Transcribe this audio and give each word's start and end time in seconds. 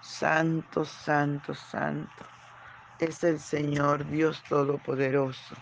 Santo, 0.00 0.84
santo, 0.84 1.54
santo 1.54 2.24
es 3.04 3.24
el 3.24 3.40
Señor 3.40 4.06
Dios 4.08 4.42
Todopoderoso. 4.48 5.56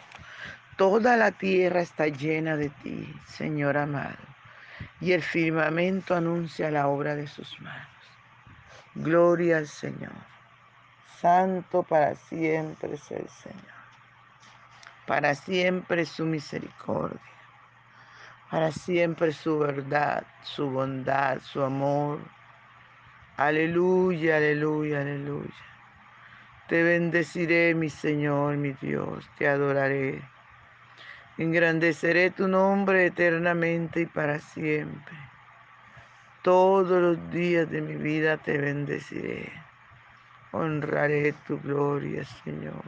Toda 0.77 1.17
la 1.17 1.31
tierra 1.33 1.81
está 1.81 2.07
llena 2.07 2.57
de 2.57 2.69
ti, 2.69 3.15
Señor 3.27 3.77
amado, 3.77 4.17
y 5.01 5.13
el 5.13 5.23
firmamento 5.23 6.15
anuncia 6.15 6.71
la 6.71 6.89
obra 6.89 7.15
de 7.15 7.27
sus 7.27 7.61
manos. 7.61 7.87
Gloria 8.95 9.59
al 9.59 9.69
Señor. 9.69 10.13
Santo 11.21 11.83
para 11.83 12.15
siempre 12.15 12.95
es 12.95 13.11
el 13.11 13.29
Señor. 13.29 13.81
Para 15.07 15.35
siempre 15.35 16.05
su 16.07 16.25
misericordia. 16.25 17.21
Para 18.51 18.73
siempre 18.73 19.33
su 19.33 19.59
verdad, 19.59 20.27
su 20.43 20.69
bondad, 20.71 21.41
su 21.41 21.63
amor. 21.63 22.21
Aleluya, 23.41 24.37
aleluya, 24.37 25.01
aleluya. 25.01 25.65
Te 26.69 26.83
bendeciré, 26.83 27.75
mi 27.75 27.89
Señor, 27.89 28.59
mi 28.59 28.73
Dios, 28.73 29.27
te 29.39 29.49
adoraré. 29.49 30.21
Engrandeceré 31.39 32.29
tu 32.33 32.49
nombre 32.49 33.07
eternamente 33.07 34.03
y 34.03 34.05
para 34.05 34.41
siempre. 34.41 35.17
Todos 36.43 37.01
los 37.01 37.31
días 37.31 37.71
de 37.71 37.81
mi 37.81 37.95
vida 37.95 38.37
te 38.37 38.59
bendeciré. 38.59 39.51
Honraré 40.53 41.33
tu 41.47 41.59
gloria, 41.63 42.23
Señor. 42.45 42.85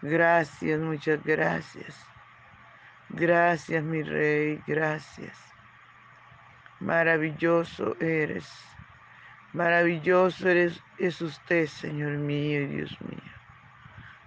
Gracias, 0.00 0.80
muchas 0.80 1.22
gracias. 1.22 1.94
Gracias, 3.10 3.84
mi 3.84 4.02
Rey, 4.02 4.62
gracias. 4.66 5.36
Maravilloso 6.80 7.94
eres. 8.00 8.77
Maravilloso 9.54 10.46
eres, 10.46 10.82
es 10.98 11.22
usted, 11.22 11.66
Señor 11.66 12.18
mío 12.18 12.60
y 12.60 12.66
Dios 12.66 13.00
mío. 13.00 13.32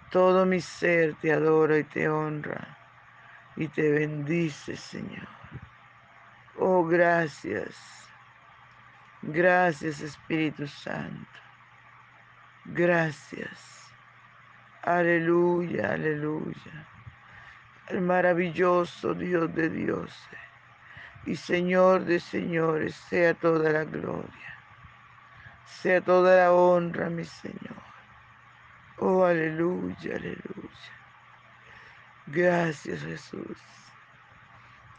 Todo 0.10 0.48
mi 0.48 0.60
ser 0.60 1.14
te 1.22 1.32
adora 1.32 1.78
y 1.78 1.84
te 1.84 2.10
honra 2.10 2.78
y 3.56 3.68
te 3.68 3.92
bendice, 3.92 4.76
Señor. 4.76 5.28
Oh, 6.58 6.84
gracias. 6.86 7.78
Gracias, 9.22 10.02
Espíritu 10.02 10.66
Santo. 10.66 11.40
Gracias. 12.66 13.94
Aleluya, 14.82 15.94
aleluya. 15.94 16.88
El 17.90 18.02
maravilloso 18.02 19.14
Dios 19.14 19.54
de 19.54 19.70
dioses 19.70 20.40
y 21.28 21.36
Señor 21.36 22.06
de 22.06 22.20
señores, 22.20 22.96
sea 22.96 23.36
toda 23.36 23.72
la 23.72 23.84
gloria 23.84 24.61
sea 25.66 26.02
toda 26.02 26.36
la 26.36 26.54
honra, 26.54 27.10
mi 27.10 27.26
Señor. 27.26 27.82
Oh, 28.98 29.26
aleluya, 29.26 30.16
aleluya. 30.16 30.92
Gracias, 32.28 33.02
Jesús. 33.02 33.58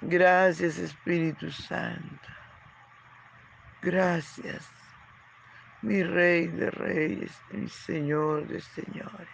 Gracias, 0.00 0.78
Espíritu 0.78 1.50
Santo. 1.50 2.28
Gracias, 3.80 4.68
mi 5.82 6.02
Rey 6.02 6.48
de 6.48 6.70
Reyes, 6.70 7.32
mi 7.50 7.68
Señor 7.68 8.48
de 8.48 8.60
Señores. 8.60 9.28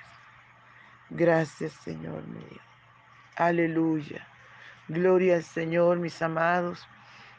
Gracias, 1.10 1.72
Señor 1.72 2.26
mío. 2.26 2.60
Aleluya. 3.36 4.26
Gloria 4.88 5.36
al 5.36 5.44
Señor, 5.44 5.98
mis 5.98 6.20
amados. 6.20 6.86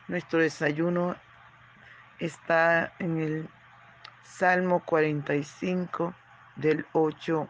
Nuestro 0.07 0.39
desayuno 0.39 1.15
está 2.19 2.93
en 2.99 3.19
el 3.19 3.49
Salmo 4.29 4.81
45 4.85 6.13
del 6.55 6.85
8. 6.93 7.49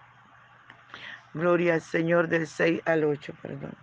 Gloria 1.34 1.76
al 1.76 1.82
Señor 1.82 2.30
del 2.30 2.48
6 2.48 2.82
al 2.86 3.04
8, 3.04 3.34
perdón. 3.42 3.76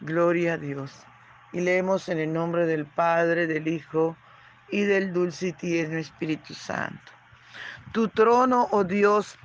Gloria 0.00 0.54
a 0.54 0.58
Dios. 0.58 1.06
Y 1.52 1.60
leemos 1.60 2.08
en 2.08 2.18
el 2.18 2.32
nombre 2.32 2.66
del 2.66 2.84
Padre, 2.84 3.46
del 3.46 3.68
Hijo 3.68 4.16
y 4.70 4.82
del 4.82 5.12
dulce 5.12 5.48
y 5.48 5.52
tierno 5.52 5.98
Espíritu 5.98 6.52
Santo. 6.52 7.12
Tu 7.92 8.08
trono, 8.08 8.68
oh 8.72 8.84
Dios, 8.84 9.38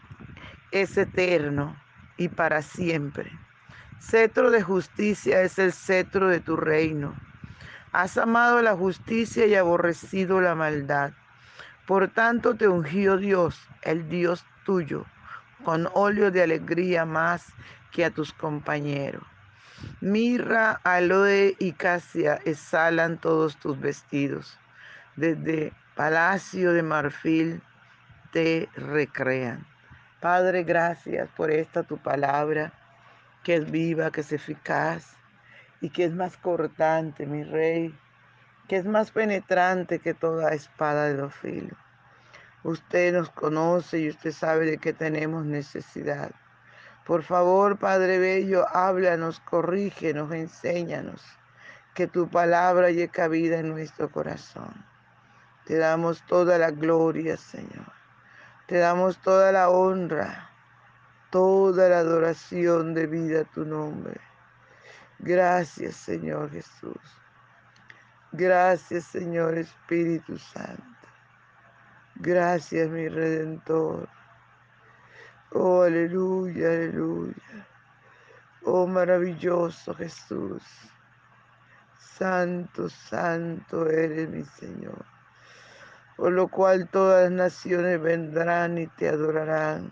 es 0.72 0.98
eterno 0.98 1.78
y 2.18 2.28
para 2.28 2.62
siempre. 2.62 3.32
Cetro 4.02 4.52
de 4.52 4.62
justicia 4.62 5.44
es 5.44 5.60
el 5.60 5.72
cetro 5.72 6.28
de 6.28 6.42
tu 6.42 6.58
reino. 6.58 7.16
Has 7.94 8.18
amado 8.18 8.62
la 8.62 8.76
justicia 8.76 9.46
y 9.46 9.56
aborrecido 9.56 10.42
la 10.42 10.56
maldad. 10.56 11.14
Por 11.88 12.08
tanto 12.08 12.56
te 12.56 12.68
ungió 12.68 13.18
Dios, 13.18 13.60
el 13.82 14.08
Dios 14.08 14.46
tuyo, 14.66 15.06
con 15.66 15.90
óleo 15.94 16.32
de 16.32 16.42
alegría 16.42 17.06
más 17.06 17.48
que 17.92 18.06
a 18.06 18.10
tus 18.10 18.32
compañeros. 18.32 19.24
Mirra, 20.00 20.80
aloe 20.84 21.56
y 21.60 21.74
casia 21.74 22.40
exhalan 22.46 23.18
todos 23.18 23.58
tus 23.58 23.80
vestidos. 23.80 24.58
Desde 25.18 25.74
palacio 25.96 26.72
de 26.72 26.84
marfil 26.84 27.62
te 28.32 28.70
recrean. 28.76 29.66
Padre, 30.22 30.64
gracias 30.64 31.30
por 31.36 31.52
esta 31.52 31.84
tu 31.84 31.98
palabra, 31.98 32.72
que 33.44 33.56
es 33.56 33.70
viva, 33.70 34.10
que 34.10 34.22
es 34.22 34.32
eficaz 34.32 35.18
y 35.82 35.90
que 35.90 36.06
es 36.06 36.14
más 36.14 36.38
cortante, 36.38 37.26
mi 37.26 37.44
rey, 37.44 37.94
que 38.68 38.78
es 38.78 38.86
más 38.86 39.12
penetrante 39.12 40.00
que 40.00 40.14
toda 40.14 40.54
espada 40.54 41.06
de 41.06 41.16
los 41.16 41.34
filos. 41.36 41.78
Usted 42.64 43.14
nos 43.14 43.30
conoce 43.30 44.00
y 44.00 44.10
usted 44.10 44.32
sabe 44.32 44.66
de 44.66 44.78
qué 44.78 44.94
tenemos 44.94 45.46
necesidad. 45.46 46.32
Por 47.06 47.24
favor, 47.24 47.78
Padre 47.78 48.20
Bello, 48.20 48.66
háblanos, 48.74 49.42
corrígenos, 49.42 50.32
enséñanos, 50.32 51.22
que 51.94 52.08
tu 52.08 52.30
palabra 52.30 52.90
llegue 52.90 53.10
cabida 53.10 53.60
en 53.60 53.70
nuestro 53.70 54.10
corazón. 54.10 54.86
Te 55.66 55.78
damos 55.78 56.26
toda 56.26 56.58
la 56.58 56.72
gloria, 56.72 57.36
Señor. 57.36 57.92
Te 58.68 58.78
damos 58.78 59.18
toda 59.22 59.52
la 59.52 59.70
honra, 59.70 60.50
toda 61.30 61.90
la 61.90 62.00
adoración 62.00 62.94
de 62.94 63.08
vida 63.08 63.42
a 63.42 63.46
tu 63.46 63.66
nombre. 63.66 64.22
Gracias, 65.20 65.96
Señor 65.98 66.50
Jesús. 66.52 67.23
Gracias, 68.36 69.04
Señor 69.04 69.56
Espíritu 69.60 70.40
Santo. 70.40 70.84
Gracias, 72.16 72.90
mi 72.90 73.08
Redentor. 73.08 74.10
Oh, 75.52 75.84
aleluya, 75.84 76.68
aleluya. 76.70 77.68
Oh, 78.64 78.88
maravilloso 78.88 79.94
Jesús. 79.94 80.64
Santo, 82.18 82.90
santo 82.90 83.88
eres 83.88 84.28
mi 84.28 84.44
Señor. 84.44 85.06
Por 86.18 86.32
lo 86.32 86.48
cual 86.48 86.90
todas 86.90 87.30
las 87.30 87.32
naciones 87.34 88.02
vendrán 88.02 88.80
y 88.80 88.88
te 88.88 89.10
adorarán. 89.10 89.92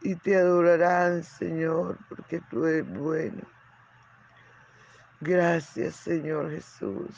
Y 0.00 0.14
te 0.16 0.36
adorarán, 0.36 1.22
Señor, 1.22 1.98
porque 2.08 2.40
tú 2.48 2.64
eres 2.64 2.88
bueno. 2.88 3.55
Gracias, 5.20 5.96
Señor 5.96 6.50
Jesús. 6.50 7.16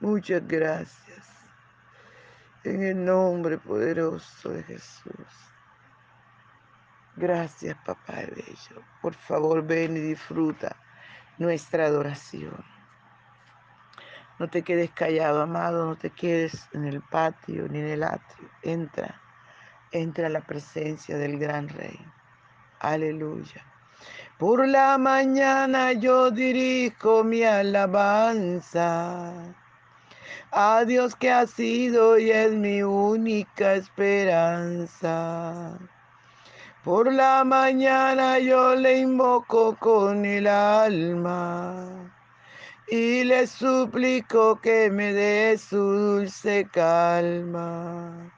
Muchas 0.00 0.46
gracias. 0.46 1.26
En 2.62 2.82
el 2.82 3.04
nombre 3.04 3.56
poderoso 3.58 4.50
de 4.50 4.62
Jesús. 4.64 5.26
Gracias, 7.16 7.76
Papá 7.84 8.16
Bello. 8.16 8.82
Por 9.00 9.14
favor, 9.14 9.66
ven 9.66 9.96
y 9.96 10.00
disfruta 10.00 10.76
nuestra 11.38 11.86
adoración. 11.86 12.64
No 14.38 14.48
te 14.48 14.62
quedes 14.62 14.90
callado, 14.90 15.42
amado, 15.42 15.86
no 15.86 15.96
te 15.96 16.10
quedes 16.10 16.68
en 16.72 16.84
el 16.84 17.00
patio 17.00 17.66
ni 17.68 17.80
en 17.80 17.88
el 17.88 18.02
atrio. 18.04 18.48
Entra, 18.62 19.20
entra 19.90 20.26
a 20.26 20.30
la 20.30 20.42
presencia 20.42 21.16
del 21.16 21.38
gran 21.38 21.68
Rey. 21.68 21.98
Aleluya. 22.78 23.67
Por 24.38 24.68
la 24.68 24.98
mañana 24.98 25.92
yo 25.94 26.30
dirijo 26.30 27.24
mi 27.24 27.42
alabanza 27.42 29.32
a 30.52 30.84
Dios 30.84 31.16
que 31.16 31.32
ha 31.32 31.44
sido 31.44 32.16
y 32.20 32.30
es 32.30 32.52
mi 32.52 32.84
única 32.84 33.74
esperanza. 33.74 35.76
Por 36.84 37.12
la 37.12 37.42
mañana 37.42 38.38
yo 38.38 38.76
le 38.76 38.98
invoco 38.98 39.74
con 39.74 40.24
el 40.24 40.46
alma 40.46 42.12
y 42.86 43.24
le 43.24 43.44
suplico 43.48 44.60
que 44.60 44.88
me 44.88 45.14
dé 45.14 45.58
su 45.58 45.78
dulce 45.78 46.64
calma. 46.70 48.37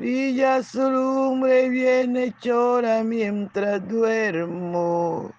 Brilla 0.00 0.62
su 0.62 0.90
lumbre 0.90 1.66
y 1.66 2.32
chora 2.42 3.02
mientras 3.04 3.86
duermo. 3.86 5.30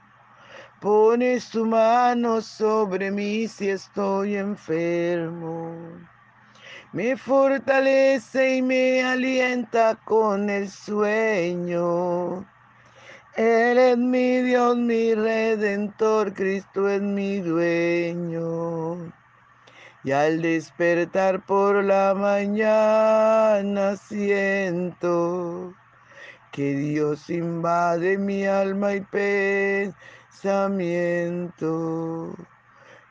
Pone 0.80 1.40
su 1.40 1.66
mano 1.66 2.42
sobre 2.42 3.10
mí 3.10 3.48
si 3.48 3.70
estoy 3.70 4.36
enfermo. 4.36 5.74
Me 6.94 7.18
fortalece 7.18 8.58
y 8.58 8.62
me 8.62 9.04
alienta 9.04 9.96
con 10.06 10.48
el 10.48 10.70
sueño. 10.70 12.46
Él 13.36 13.80
es 13.80 13.98
mi 13.98 14.44
Dios, 14.44 14.78
mi 14.78 15.16
redentor, 15.16 16.36
Cristo 16.36 16.88
es 16.88 17.02
mi 17.02 17.40
dueño. 17.40 19.12
Y 20.04 20.14
al 20.14 20.42
despertar 20.42 21.46
por 21.46 21.84
la 21.84 22.16
mañana 22.16 23.96
siento 23.98 25.76
que 26.52 26.74
Dios 26.74 27.30
invade 27.30 28.18
mi 28.18 28.48
alma 28.48 28.96
y 28.96 29.02
pensamiento. 30.32 32.34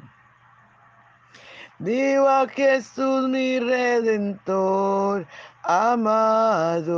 Vivo 1.82 2.28
a 2.28 2.46
Jesús 2.46 3.26
mi 3.30 3.58
redentor 3.58 5.26
amado, 5.62 6.92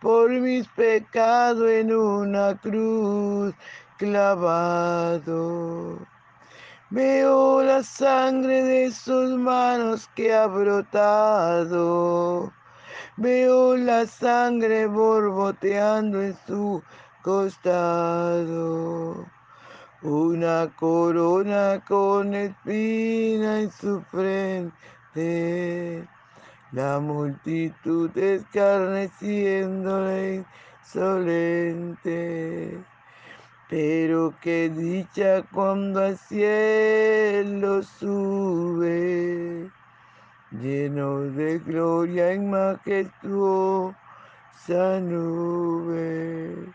por 0.00 0.30
mis 0.30 0.66
pecados 0.68 1.70
en 1.70 1.94
una 1.94 2.58
cruz 2.58 3.54
clavado. 3.98 5.98
Veo 6.88 7.62
la 7.62 7.82
sangre 7.82 8.62
de 8.62 8.90
sus 8.90 9.38
manos 9.38 10.08
que 10.16 10.32
ha 10.32 10.46
brotado. 10.46 12.50
Veo 13.18 13.76
la 13.76 14.06
sangre 14.06 14.86
borboteando 14.86 16.22
en 16.22 16.34
su 16.46 16.82
costado 17.20 19.26
una 20.04 20.70
corona 20.76 21.82
con 21.88 22.34
espina 22.34 23.60
en 23.60 23.72
su 23.72 24.02
frente, 24.02 26.06
la 26.72 27.00
multitud 27.00 28.10
escarneciéndole 28.14 30.44
insolente. 30.82 32.78
Pero 33.70 34.34
qué 34.42 34.68
dicha 34.68 35.42
cuando 35.50 36.04
al 36.04 36.18
cielo 36.18 37.82
sube, 37.82 39.70
lleno 40.50 41.20
de 41.20 41.58
gloria 41.60 42.32
en 42.32 42.50
majestuosa 42.50 43.94
nube 45.00 46.74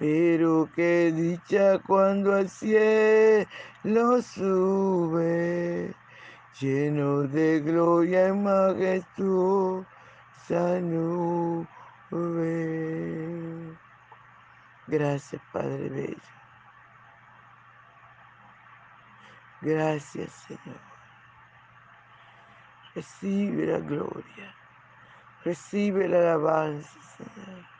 pero 0.00 0.66
qué 0.74 1.12
dicha 1.14 1.78
cuando 1.86 2.34
al 2.34 2.48
cielo 2.48 3.46
sube, 4.22 5.94
lleno 6.58 7.24
de 7.24 7.60
gloria 7.60 8.28
y 8.28 8.32
majestuosa 8.32 9.84
nube. 10.80 11.66
Gracias, 14.86 15.42
Padre 15.52 15.90
Bello. 15.90 16.16
Gracias, 19.60 20.32
Señor. 20.48 20.80
Recibe 22.94 23.66
la 23.66 23.80
gloria. 23.80 24.56
Recibe 25.44 26.08
la 26.08 26.20
alabanza, 26.20 26.88
Señor. 27.18 27.79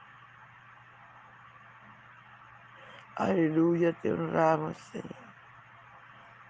Aleluya, 3.16 3.92
te 3.92 4.12
honramos, 4.12 4.76
Señor. 4.78 5.34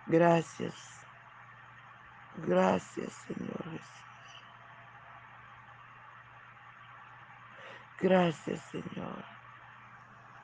Gracias. 0.06 0.74
Gracias, 2.34 3.12
Señor 3.26 3.64
Jesús. 3.70 4.00
Gracias, 7.98 8.60
Señor. 8.70 9.24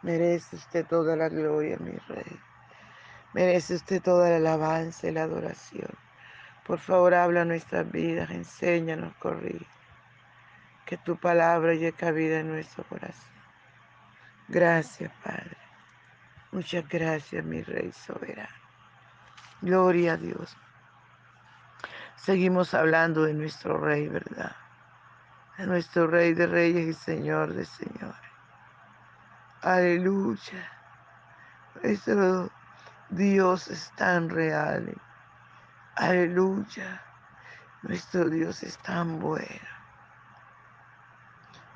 Merece 0.02 0.56
usted 0.56 0.86
toda 0.86 1.16
la 1.16 1.28
gloria, 1.28 1.78
mi 1.78 1.96
Rey. 2.08 2.40
Merece 3.32 3.74
usted 3.74 4.02
toda 4.02 4.30
la 4.30 4.36
alabanza 4.36 5.08
y 5.08 5.12
la 5.12 5.24
adoración. 5.24 5.98
Por 6.66 6.78
favor, 6.80 7.14
habla 7.14 7.44
nuestras 7.44 7.90
vidas, 7.90 8.30
enséñanos, 8.30 9.16
corrige. 9.16 9.66
Que 10.84 10.96
tu 10.98 11.18
palabra 11.18 11.74
llegue 11.74 12.12
vida 12.12 12.40
en 12.40 12.48
nuestro 12.48 12.84
corazón. 12.84 13.32
Gracias, 14.48 15.12
Padre. 15.24 15.55
Muchas 16.56 16.88
gracias, 16.88 17.44
mi 17.44 17.62
Rey 17.62 17.92
soberano. 17.92 18.48
Gloria 19.60 20.14
a 20.14 20.16
Dios. 20.16 20.56
Seguimos 22.16 22.72
hablando 22.72 23.24
de 23.24 23.34
nuestro 23.34 23.76
Rey, 23.76 24.08
¿verdad? 24.08 24.56
De 25.58 25.66
nuestro 25.66 26.06
Rey 26.06 26.32
de 26.32 26.46
Reyes 26.46 26.86
y 26.86 26.94
Señor 26.94 27.52
de 27.52 27.66
Señores. 27.66 28.32
Aleluya. 29.60 30.72
Nuestro 31.82 32.50
Dios 33.10 33.68
es 33.68 33.92
tan 33.94 34.30
real. 34.30 34.94
Aleluya. 35.96 37.02
Nuestro 37.82 38.30
Dios 38.30 38.62
es 38.62 38.78
tan 38.78 39.20
bueno. 39.20 39.68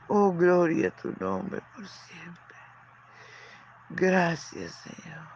Oh, 0.08 0.32
gloria 0.32 0.88
a 0.88 0.90
tu 0.92 1.12
nombre 1.20 1.60
por 1.74 1.86
siempre. 1.86 2.49
Gracias, 3.90 4.72
Señor. 4.72 5.26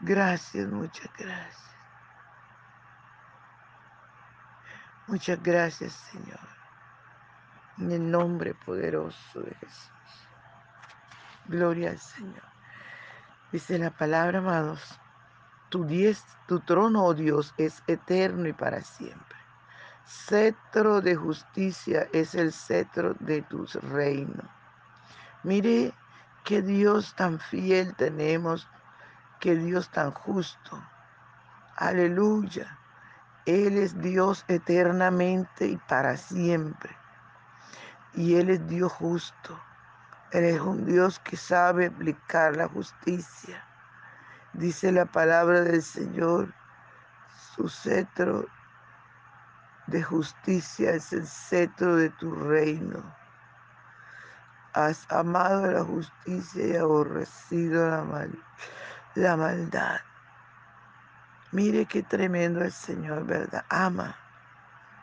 Gracias, 0.00 0.68
muchas 0.68 1.10
gracias. 1.18 1.76
Muchas 5.06 5.42
gracias, 5.42 5.92
Señor. 5.92 6.40
En 7.78 7.92
el 7.92 8.10
nombre 8.10 8.54
poderoso 8.54 9.40
de 9.40 9.54
Jesús. 9.54 9.92
Gloria 11.44 11.90
al 11.90 11.98
Señor. 11.98 12.42
Dice 13.52 13.78
la 13.78 13.90
palabra, 13.90 14.38
amados, 14.38 14.98
tu, 15.68 15.84
diez, 15.84 16.24
tu 16.48 16.60
trono, 16.60 17.04
oh 17.04 17.14
Dios, 17.14 17.54
es 17.58 17.82
eterno 17.86 18.48
y 18.48 18.52
para 18.54 18.80
siempre. 18.80 19.36
Cetro 20.06 21.00
de 21.02 21.16
justicia 21.16 22.08
es 22.12 22.34
el 22.34 22.52
cetro 22.52 23.14
de 23.20 23.42
tu 23.42 23.66
reino. 23.82 24.42
Mire 25.42 25.94
Qué 26.46 26.62
Dios 26.62 27.12
tan 27.16 27.40
fiel 27.40 27.96
tenemos, 27.96 28.68
qué 29.40 29.56
Dios 29.56 29.90
tan 29.90 30.12
justo. 30.12 30.80
Aleluya. 31.74 32.78
Él 33.46 33.76
es 33.76 34.00
Dios 34.00 34.44
eternamente 34.46 35.66
y 35.66 35.76
para 35.76 36.16
siempre. 36.16 36.96
Y 38.14 38.36
Él 38.36 38.50
es 38.50 38.64
Dios 38.68 38.92
justo. 38.92 39.60
Él 40.30 40.44
es 40.44 40.60
un 40.60 40.86
Dios 40.86 41.18
que 41.18 41.36
sabe 41.36 41.86
aplicar 41.86 42.56
la 42.56 42.68
justicia. 42.68 43.64
Dice 44.52 44.92
la 44.92 45.06
palabra 45.06 45.62
del 45.62 45.82
Señor, 45.82 46.54
su 47.56 47.68
cetro 47.68 48.46
de 49.88 50.00
justicia 50.00 50.92
es 50.92 51.12
el 51.12 51.26
cetro 51.26 51.96
de 51.96 52.10
tu 52.10 52.32
reino. 52.32 53.02
Has 54.76 55.10
amado 55.10 55.72
la 55.72 55.82
justicia 55.82 56.66
y 56.66 56.76
aborrecido 56.76 57.88
la, 57.88 58.04
mal, 58.04 58.30
la 59.14 59.34
maldad. 59.34 60.00
Mire 61.50 61.86
qué 61.86 62.02
tremendo 62.02 62.62
el 62.62 62.72
Señor, 62.72 63.24
¿verdad? 63.24 63.64
Ama, 63.70 64.14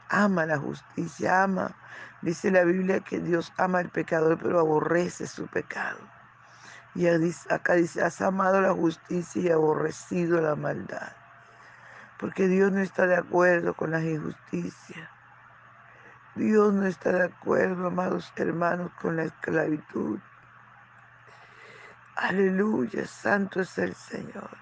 ama 0.10 0.46
la 0.46 0.60
justicia, 0.60 1.42
ama. 1.42 1.75
Dice 2.22 2.51
la 2.51 2.63
Biblia 2.65 3.00
que 3.00 3.20
Dios 3.20 3.51
ama 3.58 3.80
al 3.80 3.89
pecador, 3.89 4.38
pero 4.39 4.60
aborrece 4.60 5.25
su 5.25 5.48
pecado. 5.48 5.98
Y 6.94 7.08
acá 7.08 7.74
dice, 7.74 8.03
has 8.03 8.22
amado 8.22 8.62
la 8.62 8.74
justicia 8.74 9.42
y 9.42 9.50
aborrecido 9.50 10.39
la 10.39 10.56
maldad. 10.56 11.13
Porque 12.20 12.48
Dios 12.48 12.72
no 12.72 12.82
está 12.82 13.08
de 13.08 13.15
acuerdo 13.15 13.74
con 13.74 13.89
las 13.89 14.03
injusticias. 14.03 15.10
Dios 16.36 16.74
no 16.74 16.86
está 16.86 17.12
de 17.12 17.24
acuerdo, 17.25 17.88
amados 17.88 18.34
hermanos, 18.36 18.92
con 19.00 19.18
la 19.18 19.25
esclavitud. 19.25 20.20
Aleluya, 22.16 23.06
santo 23.06 23.62
es 23.62 23.78
el 23.78 23.94
Señor. 23.94 24.58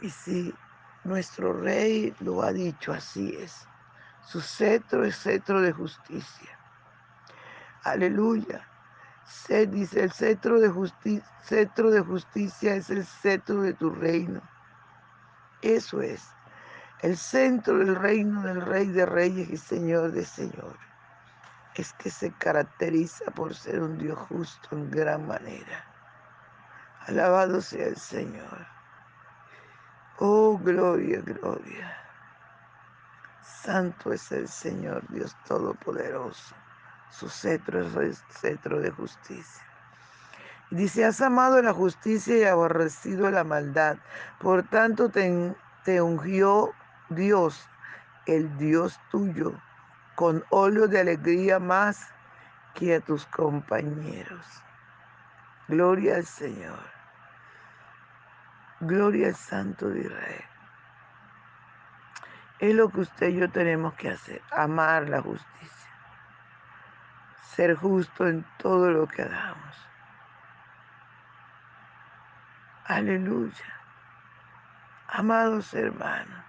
Y 0.00 0.10
si 0.10 0.54
nuestro 1.04 1.52
rey 1.52 2.14
lo 2.20 2.42
ha 2.42 2.52
dicho, 2.52 2.92
así 2.92 3.36
es. 3.36 3.66
Su 4.22 4.40
cetro 4.40 5.04
es 5.04 5.16
cetro 5.16 5.60
de 5.60 5.72
justicia. 5.72 6.58
Aleluya. 7.82 8.66
Se 9.24 9.66
dice, 9.66 10.04
el 10.04 10.12
cetro 10.12 10.60
de, 10.60 11.22
cetro 11.42 11.90
de 11.90 12.00
justicia 12.00 12.74
es 12.74 12.90
el 12.90 13.04
cetro 13.04 13.62
de 13.62 13.74
tu 13.74 13.90
reino. 13.90 14.40
Eso 15.62 16.00
es. 16.00 16.28
El 17.02 17.16
centro 17.16 17.78
del 17.78 17.96
reino 17.96 18.42
del 18.42 18.60
Rey 18.60 18.86
de 18.88 19.06
Reyes 19.06 19.48
y 19.48 19.56
Señor 19.56 20.12
de 20.12 20.22
Señores 20.22 20.78
es 21.74 21.94
que 21.94 22.10
se 22.10 22.30
caracteriza 22.32 23.30
por 23.30 23.54
ser 23.54 23.80
un 23.80 23.96
Dios 23.96 24.18
justo 24.28 24.68
en 24.72 24.90
gran 24.90 25.26
manera. 25.26 25.84
Alabado 27.06 27.62
sea 27.62 27.86
el 27.86 27.96
Señor. 27.96 28.66
Oh, 30.18 30.58
gloria, 30.58 31.22
gloria. 31.22 31.96
Santo 33.42 34.12
es 34.12 34.30
el 34.32 34.46
Señor 34.46 35.02
Dios 35.08 35.34
Todopoderoso. 35.46 36.54
Su 37.08 37.30
cetro 37.30 37.80
es 37.80 37.96
el 37.96 38.14
cetro 38.28 38.78
de 38.78 38.90
justicia. 38.90 39.64
Dice, 40.70 41.06
has 41.06 41.22
amado 41.22 41.62
la 41.62 41.72
justicia 41.72 42.36
y 42.36 42.44
aborrecido 42.44 43.30
la 43.30 43.42
maldad. 43.42 43.96
Por 44.38 44.68
tanto 44.68 45.08
te, 45.08 45.56
te 45.84 46.02
ungió 46.02 46.74
Dios, 47.10 47.68
el 48.26 48.56
Dios 48.56 49.00
tuyo, 49.10 49.52
con 50.14 50.44
óleo 50.50 50.88
de 50.88 51.00
alegría 51.00 51.58
más 51.58 52.08
que 52.74 52.96
a 52.96 53.00
tus 53.00 53.26
compañeros. 53.26 54.46
Gloria 55.68 56.16
al 56.16 56.24
Señor. 56.24 56.82
Gloria 58.80 59.28
al 59.28 59.34
Santo 59.34 59.88
de 59.88 60.00
Israel. 60.00 60.44
Es 62.60 62.74
lo 62.74 62.88
que 62.90 63.00
usted 63.00 63.28
y 63.28 63.36
yo 63.40 63.50
tenemos 63.50 63.94
que 63.94 64.10
hacer, 64.10 64.42
amar 64.50 65.08
la 65.08 65.22
justicia, 65.22 65.90
ser 67.54 67.74
justo 67.74 68.26
en 68.26 68.44
todo 68.58 68.90
lo 68.90 69.06
que 69.08 69.22
hagamos. 69.22 69.88
Aleluya. 72.84 73.80
Amados 75.08 75.72
hermanos, 75.74 76.44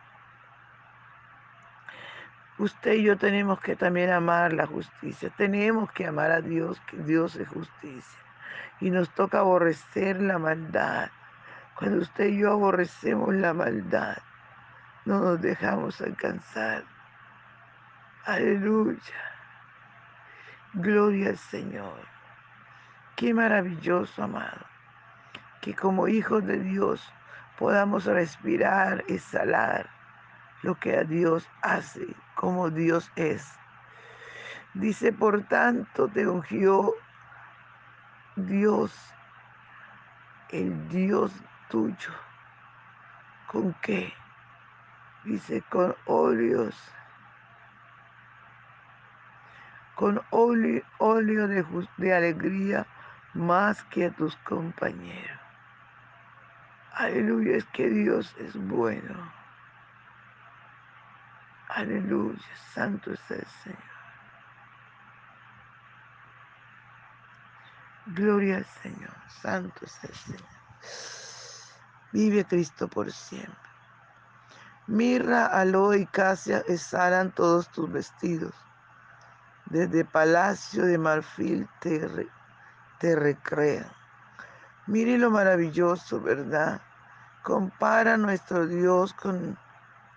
usted 2.61 2.93
y 2.93 3.03
yo 3.03 3.17
tenemos 3.17 3.59
que 3.59 3.75
también 3.75 4.11
amar 4.11 4.53
la 4.53 4.67
justicia. 4.67 5.29
Tenemos 5.35 5.91
que 5.91 6.07
amar 6.07 6.31
a 6.31 6.41
Dios, 6.41 6.79
que 6.87 6.97
Dios 6.97 7.35
es 7.35 7.47
justicia. 7.47 8.19
Y 8.79 8.89
nos 8.89 9.09
toca 9.13 9.39
aborrecer 9.39 10.21
la 10.21 10.37
maldad. 10.37 11.09
Cuando 11.75 12.01
usted 12.01 12.25
y 12.25 12.39
yo 12.39 12.51
aborrecemos 12.51 13.33
la 13.33 13.53
maldad, 13.53 14.17
no 15.05 15.19
nos 15.19 15.41
dejamos 15.41 15.99
alcanzar. 16.01 16.83
Aleluya. 18.25 18.99
Gloria 20.73 21.29
al 21.29 21.37
Señor. 21.37 21.99
Qué 23.15 23.33
maravilloso, 23.33 24.23
amado, 24.23 24.65
que 25.61 25.75
como 25.75 26.07
hijos 26.07 26.45
de 26.45 26.59
Dios 26.59 27.11
podamos 27.57 28.05
respirar, 28.05 29.03
exhalar 29.07 29.89
lo 30.63 30.75
que 30.75 30.97
a 30.97 31.03
Dios 31.03 31.47
hace, 31.61 32.07
como 32.41 32.71
Dios 32.71 33.11
es. 33.15 33.47
Dice, 34.73 35.13
por 35.13 35.43
tanto, 35.43 36.07
te 36.07 36.25
ungió 36.25 36.95
Dios, 38.35 38.91
el 40.49 40.87
Dios 40.89 41.31
tuyo. 41.69 42.11
¿Con 43.45 43.75
qué? 43.83 44.11
Dice, 45.23 45.61
con 45.69 45.95
óleos, 46.07 46.75
con 49.93 50.19
óleo, 50.31 51.47
de, 51.47 51.63
de 51.97 52.15
alegría 52.15 52.87
más 53.35 53.83
que 53.83 54.05
a 54.05 54.09
tus 54.09 54.35
compañeros. 54.37 55.39
Aleluya, 56.95 57.57
es 57.57 57.65
que 57.65 57.87
Dios 57.87 58.35
es 58.39 58.55
bueno. 58.55 59.40
Aleluya, 61.73 62.37
santo 62.73 63.13
es 63.13 63.31
el 63.31 63.47
Señor. 63.63 63.79
Gloria 68.07 68.57
al 68.57 68.65
Señor, 68.65 69.15
santo 69.41 69.85
es 69.85 70.03
el 70.03 70.13
Señor. 70.13 70.49
Vive 72.11 72.43
Cristo 72.43 72.89
por 72.89 73.09
siempre. 73.09 73.55
Mirra, 74.87 75.45
aloe 75.45 75.99
y 75.99 76.05
casia 76.07 76.61
exhalan 76.67 77.31
todos 77.31 77.71
tus 77.71 77.89
vestidos. 77.89 78.53
Desde 79.67 80.03
palacio 80.03 80.83
de 80.83 80.97
marfil 80.97 81.69
te, 81.79 82.29
te 82.99 83.15
recrean. 83.15 83.89
Mire 84.87 85.17
lo 85.17 85.31
maravilloso, 85.31 86.19
¿verdad? 86.19 86.81
Compara 87.43 88.17
nuestro 88.17 88.67
Dios 88.67 89.13
con, 89.13 89.57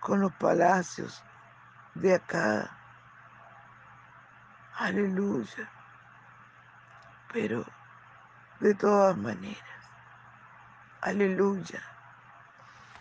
con 0.01 0.19
los 0.19 0.33
palacios 0.33 1.23
de 1.95 2.15
acá. 2.15 2.69
Aleluya. 4.77 5.71
Pero 7.31 7.65
de 8.59 8.73
todas 8.75 9.17
maneras, 9.17 9.59
aleluya. 11.01 11.81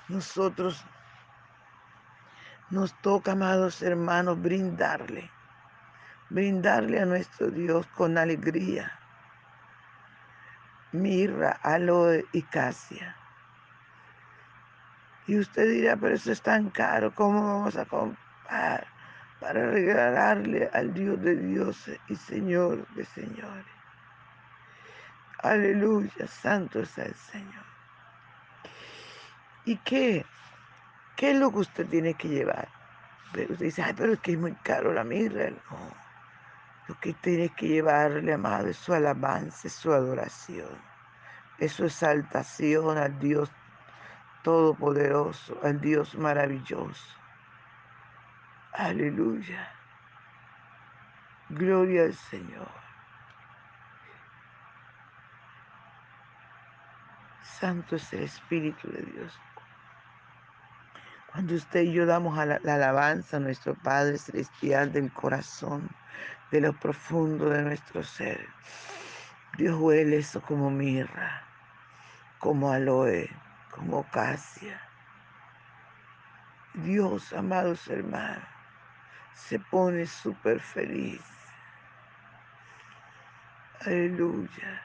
Nosotros 0.09 0.85
nos 2.71 2.93
toca, 3.01 3.33
amados 3.33 3.83
hermanos, 3.83 4.41
brindarle, 4.41 5.31
brindarle 6.31 7.01
a 7.01 7.07
nuestro 7.07 7.51
Dios 7.51 7.87
con 7.89 8.19
alegría, 8.19 8.99
mirra, 10.93 11.59
aloe 11.63 12.27
y 12.33 12.43
casia. 12.43 13.17
Y 15.27 15.39
usted 15.39 15.71
dirá, 15.71 15.97
pero 15.97 16.15
eso 16.15 16.33
es 16.33 16.43
tan 16.43 16.71
caro, 16.71 17.15
¿cómo 17.15 17.43
vamos 17.47 17.77
a 17.77 17.85
comprar? 17.87 18.24
Para 18.49 19.71
regalarle 19.71 20.71
al 20.73 20.93
Dios 20.95 21.21
de 21.21 21.37
dioses 21.37 21.99
y 22.09 22.17
Señor 22.17 22.87
de 22.95 23.05
señores. 23.05 23.75
Aleluya, 25.45 26.27
santo 26.27 26.81
es 26.81 26.97
el 26.97 27.15
Señor. 27.15 27.65
¿Y 29.67 29.77
qué? 29.77 30.25
¿Qué 31.17 31.33
es 31.33 31.39
lo 31.39 31.51
que 31.51 31.59
usted 31.59 31.87
tiene 31.87 32.15
que 32.15 32.29
llevar? 32.29 32.69
Usted 33.27 33.49
dice, 33.59 33.83
ay, 33.83 33.93
pero 33.95 34.15
es 34.15 34.21
que 34.21 34.33
es 34.33 34.39
muy 34.39 34.55
caro 34.55 34.93
la 34.93 35.05
mirra. 35.05 35.51
No. 35.51 36.05
Lo 36.89 36.99
que 37.01 37.13
tiene 37.15 37.51
que 37.51 37.69
llevarle, 37.69 38.33
amado, 38.33 38.69
es 38.69 38.77
su 38.77 38.95
alabanza, 38.95 39.69
es 39.69 39.75
su 39.75 39.93
adoración, 39.93 40.79
es 41.59 41.73
su 41.73 41.85
exaltación 41.85 42.97
al 42.97 43.19
Dios 43.19 43.51
todopoderoso, 44.43 45.59
al 45.63 45.81
Dios 45.81 46.15
maravilloso. 46.15 47.24
Aleluya. 48.75 49.73
Gloria 51.51 52.03
al 52.03 52.13
Señor. 52.13 52.69
Santo 57.61 57.95
es 57.95 58.13
el 58.13 58.25
Espíritu 58.25 58.91
de 58.91 59.03
Dios. 59.03 59.41
Cuando 61.31 61.55
usted 61.55 61.83
y 61.83 61.93
yo 61.93 62.05
damos 62.05 62.37
la, 62.37 62.59
la, 62.65 62.75
alabanza 62.75 63.37
a 63.37 63.41
nuestro 63.41 63.77
Padre 63.77 64.19
Celestial 64.19 64.91
del 64.91 65.13
corazón, 65.13 65.89
de 66.51 66.61
lo 66.61 66.73
profundo 66.73 67.51
de 67.51 67.63
nuestro 67.63 68.03
ser, 68.03 68.45
Dios 69.57 69.79
huele 69.79 70.17
eso 70.17 70.43
como 70.43 70.69
mirra, 70.69 71.45
como 72.41 72.73
aloe, 72.73 73.31
como 73.71 74.03
casia. 74.11 74.81
Dios, 76.75 77.33
amados 77.33 77.87
hermanos, 77.87 78.54
se 79.35 79.59
pone 79.59 80.07
súper 80.07 80.61
feliz. 80.61 81.23
Aleluya. 83.85 84.83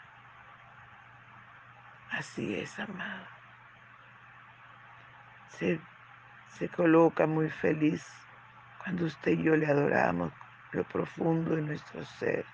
Así 2.12 2.56
es, 2.56 2.78
amado. 2.80 3.26
Se, 5.50 5.80
se 6.50 6.68
coloca 6.70 7.28
muy 7.28 7.50
feliz 7.50 8.06
cuando 8.84 9.06
usted 9.06 9.34
y 9.34 9.44
yo 9.44 9.56
le 9.56 9.68
adoramos 9.68 10.34
lo 10.72 10.84
profundo 10.84 11.56
de 11.56 11.62
nuestro 11.62 12.04
ser. 12.04 12.46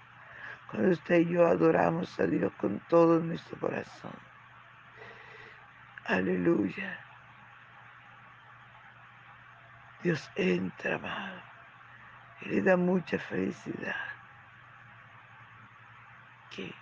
Cuando 0.69 0.91
usted 0.91 1.19
y 1.19 1.33
yo 1.33 1.47
adoramos 1.47 2.19
a 2.19 2.27
Dios 2.27 2.51
con 2.59 2.79
todo 2.89 3.19
nuestro 3.19 3.57
corazón. 3.59 4.13
Aleluya. 6.05 6.99
Dios 10.03 10.29
entra, 10.35 10.95
amado 10.95 11.54
le 12.45 12.61
da 12.61 12.77
mucha 12.77 13.17
felicidad. 13.17 13.95
Que 16.51 16.73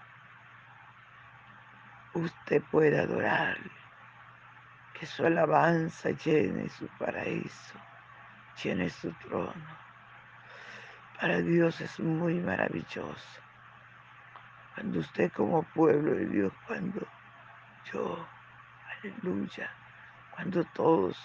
usted 2.13 2.61
pueda 2.69 3.03
adorarle, 3.03 3.71
que 4.93 5.05
su 5.05 5.25
alabanza 5.25 6.11
llene 6.11 6.69
su 6.69 6.87
paraíso, 6.99 7.79
llene 8.61 8.89
su 8.89 9.11
trono. 9.13 9.83
Para 11.19 11.39
Dios 11.39 11.79
es 11.81 11.99
muy 11.99 12.35
maravilloso. 12.35 13.41
Cuando 14.75 14.99
usted 14.99 15.31
como 15.31 15.63
pueblo 15.63 16.13
de 16.15 16.25
Dios, 16.25 16.53
cuando 16.67 17.07
yo, 17.91 18.27
aleluya, 18.99 19.71
cuando 20.31 20.63
todos 20.73 21.17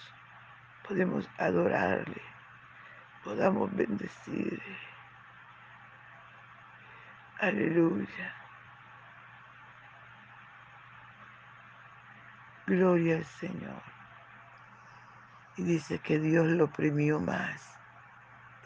podemos 0.87 1.27
adorarle, 1.37 2.21
podamos 3.23 3.73
bendecirle. 3.75 4.77
Aleluya. 7.39 8.35
Gloria 12.67 13.17
al 13.17 13.25
Señor. 13.25 13.81
Y 15.57 15.63
dice 15.63 15.99
que 15.99 16.19
Dios 16.19 16.47
lo 16.47 16.65
oprimió 16.65 17.19
más 17.19 17.77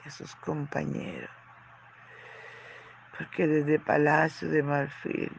que 0.04 0.12
sus 0.12 0.36
compañeros. 0.36 1.30
Porque 3.18 3.48
desde 3.48 3.80
Palacio 3.80 4.50
de 4.50 4.64
Marfil 4.64 5.32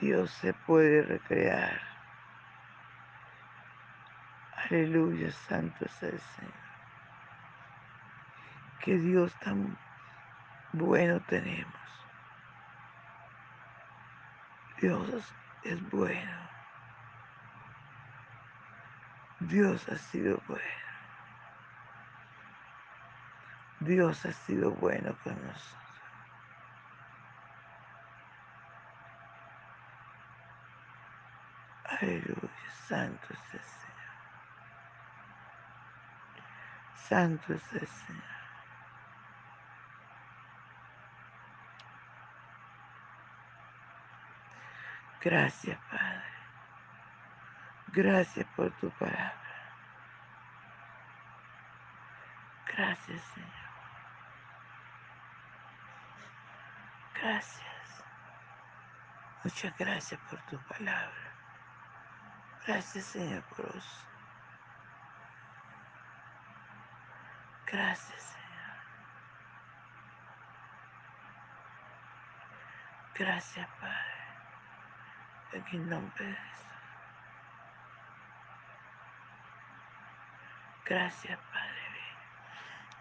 Dios 0.00 0.30
se 0.32 0.52
puede 0.52 1.02
recrear. 1.02 1.80
Aleluya, 4.56 5.30
santo 5.32 5.84
es 5.84 6.02
el 6.02 6.18
Señor. 6.18 6.69
Qué 8.82 8.96
Dios 8.96 9.34
tan 9.40 9.76
bueno 10.72 11.20
tenemos. 11.28 11.74
Dios 14.80 15.34
es 15.64 15.90
bueno. 15.90 16.50
Dios 19.40 19.86
ha 19.90 19.96
sido 19.96 20.40
bueno. 20.48 20.64
Dios 23.80 24.24
ha 24.24 24.32
sido 24.32 24.70
bueno 24.72 25.14
con 25.24 25.34
nosotros. 25.46 25.80
Aleluya, 31.84 32.50
santo 32.88 33.26
es 33.30 33.54
el 33.54 33.60
Señor. 33.60 33.90
Santo 36.94 37.54
es 37.54 37.72
el 37.72 37.86
Señor. 37.86 38.39
Gracias, 45.22 45.78
Padre. 45.90 46.24
Gracias 47.88 48.46
por 48.56 48.70
tu 48.78 48.90
palabra. 48.92 49.34
Gracias, 52.74 53.22
Señor. 53.34 53.50
Gracias. 57.20 58.04
Muchas 59.44 59.76
gracias 59.76 60.20
por 60.30 60.40
tu 60.46 60.58
palabra. 60.68 61.34
Gracias, 62.66 63.04
Señor, 63.04 63.44
eso. 63.58 64.08
Gracias, 67.66 68.22
Señor. 68.22 68.76
Gracias, 73.14 73.68
Padre. 73.80 74.19
En 75.52 75.64
el 75.72 75.88
nombre. 75.88 76.38
Gracias, 80.86 81.38
Padre. 81.52 81.80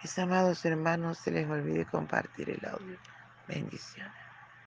Mis 0.01 0.17
amados 0.19 0.63
hermanos, 0.65 1.17
se 1.17 1.31
les 1.31 1.49
olvide 1.49 1.85
compartir 1.85 2.49
el 2.49 2.65
audio. 2.65 2.97
Bendiciones. 3.47 4.28